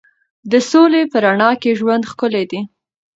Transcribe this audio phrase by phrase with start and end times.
[0.51, 2.61] د سولې په رڼا کې ژوند ښکلی دی.